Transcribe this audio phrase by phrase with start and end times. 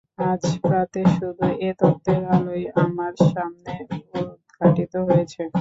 [0.25, 3.73] আজ প্রাতে শুধু এ তত্ত্বের আলোই আমার সামনে
[4.21, 5.41] উদ্ঘাটিত হয়েছে।